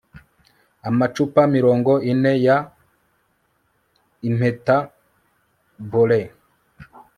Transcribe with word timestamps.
Amacupa 0.89 1.41
mirongo 1.55 1.91
ine 2.11 2.33
ya 2.45 2.57
ImpetaBoRee 4.27 6.27